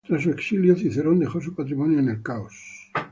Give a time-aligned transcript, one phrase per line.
[0.03, 2.89] Tras su exilio, Cicerón dejó su patrimonio en el caos.